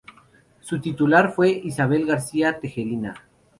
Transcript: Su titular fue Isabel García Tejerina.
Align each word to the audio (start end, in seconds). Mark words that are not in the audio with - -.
Su 0.61 0.81
titular 0.81 1.31
fue 1.31 1.51
Isabel 1.51 2.07
García 2.07 2.59
Tejerina. 2.59 3.23